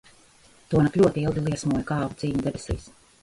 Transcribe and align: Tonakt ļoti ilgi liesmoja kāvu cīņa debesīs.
Tonakt 0.73 0.97
ļoti 1.01 1.25
ilgi 1.31 1.43
liesmoja 1.49 1.85
kāvu 1.91 2.19
cīņa 2.23 2.43
debesīs. 2.49 2.89